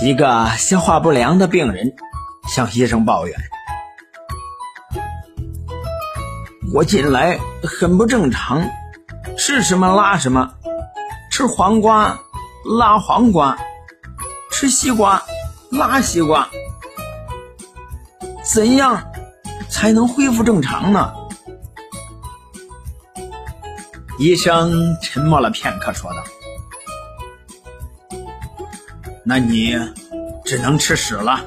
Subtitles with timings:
[0.00, 1.96] 一个消化不良的病人
[2.48, 3.36] 向医生抱怨
[6.72, 8.70] ：“我近来很不正常，
[9.36, 10.54] 吃什么拉什么，
[11.32, 12.20] 吃黄瓜
[12.78, 13.58] 拉黄瓜，
[14.52, 15.20] 吃西瓜
[15.70, 16.48] 拉西瓜，
[18.44, 19.10] 怎样
[19.68, 21.12] 才能恢复正常呢？”
[24.20, 26.22] 医生沉默了片刻，说道。
[29.28, 29.76] 那你
[30.42, 31.44] 只能吃屎了。